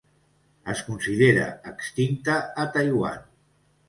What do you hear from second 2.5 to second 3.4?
a Taiwan.